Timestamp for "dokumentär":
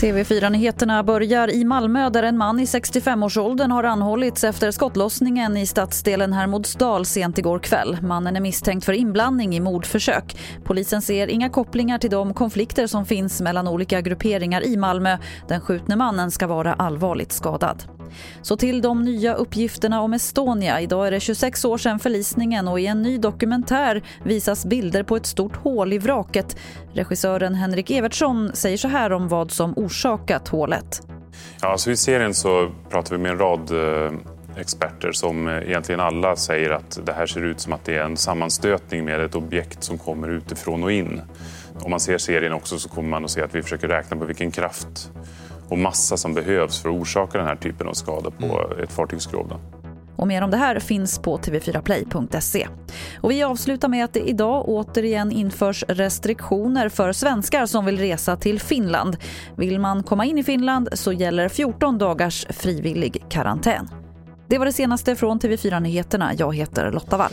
23.18-24.02